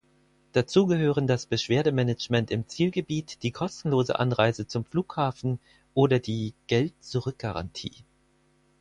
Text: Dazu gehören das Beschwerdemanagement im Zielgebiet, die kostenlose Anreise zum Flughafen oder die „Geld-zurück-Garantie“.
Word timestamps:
Dazu 0.53 0.87
gehören 0.87 1.27
das 1.27 1.45
Beschwerdemanagement 1.45 2.49
im 2.49 2.67
Zielgebiet, 2.67 3.43
die 3.43 3.51
kostenlose 3.51 4.17
Anreise 4.17 4.65
zum 4.65 4.83
Flughafen 4.83 5.59
oder 5.93 6.17
die 6.17 6.55
„Geld-zurück-Garantie“. 6.65 7.93